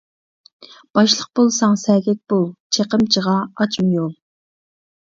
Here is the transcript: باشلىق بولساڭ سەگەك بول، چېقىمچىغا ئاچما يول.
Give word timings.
باشلىق 0.99 1.27
بولساڭ 1.41 1.77
سەگەك 1.83 2.23
بول، 2.35 2.49
چېقىمچىغا 2.79 3.39
ئاچما 3.61 3.97
يول. 4.01 4.15